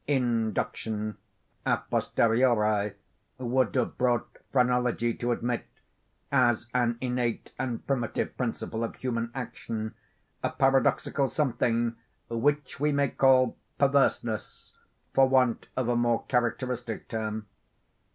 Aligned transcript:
Induction, 0.07 1.15
a 1.63 1.77
posteriori, 1.77 2.93
would 3.37 3.75
have 3.75 3.99
brought 3.99 4.35
phrenology 4.51 5.13
to 5.13 5.31
admit, 5.31 5.67
as 6.31 6.65
an 6.73 6.97
innate 7.01 7.51
and 7.59 7.85
primitive 7.85 8.35
principle 8.35 8.83
of 8.83 8.95
human 8.95 9.29
action, 9.35 9.93
a 10.41 10.49
paradoxical 10.49 11.27
something, 11.27 11.95
which 12.29 12.79
we 12.79 12.91
may 12.91 13.09
call 13.09 13.55
perverseness, 13.77 14.73
for 15.13 15.29
want 15.29 15.67
of 15.77 15.87
a 15.87 15.95
more 15.95 16.23
characteristic 16.25 17.07
term. 17.07 17.45